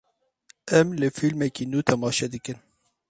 Em 0.77 0.87
li 0.99 1.07
fîlmekî 1.17 1.65
nû 1.71 1.79
temaşe 1.87 2.27
dikin. 2.33 2.57